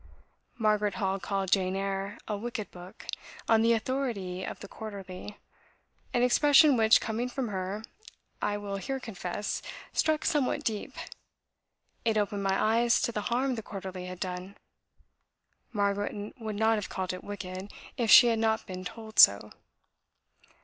[0.57, 3.05] Margaret Hall called "Jane Eyre" a 'wicked book,'
[3.47, 5.37] on the authority of the Quarterly;
[6.11, 7.83] an expression which, coming from her,
[8.41, 9.61] I will here confess,
[9.93, 10.95] struck somewhat deep.
[12.03, 14.57] It opened my eyes to the harm the Quarterly had done.
[15.71, 19.51] Margaret would not have called it 'wicked,' if she had not been told so.